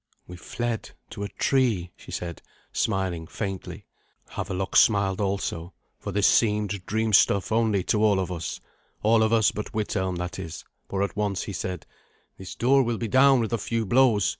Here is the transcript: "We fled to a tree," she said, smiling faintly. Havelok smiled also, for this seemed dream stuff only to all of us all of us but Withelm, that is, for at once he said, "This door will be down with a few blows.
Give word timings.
"We 0.25 0.35
fled 0.35 0.93
to 1.11 1.21
a 1.23 1.27
tree," 1.27 1.91
she 1.95 2.09
said, 2.09 2.41
smiling 2.73 3.27
faintly. 3.27 3.85
Havelok 4.29 4.75
smiled 4.75 5.21
also, 5.21 5.75
for 5.99 6.11
this 6.11 6.25
seemed 6.25 6.87
dream 6.87 7.13
stuff 7.13 7.51
only 7.51 7.83
to 7.83 8.03
all 8.03 8.19
of 8.19 8.31
us 8.31 8.59
all 9.03 9.21
of 9.21 9.31
us 9.31 9.51
but 9.51 9.75
Withelm, 9.75 10.15
that 10.15 10.39
is, 10.39 10.65
for 10.89 11.03
at 11.03 11.15
once 11.15 11.43
he 11.43 11.53
said, 11.53 11.85
"This 12.39 12.55
door 12.55 12.81
will 12.81 12.97
be 12.97 13.07
down 13.07 13.41
with 13.41 13.53
a 13.53 13.59
few 13.59 13.85
blows. 13.85 14.27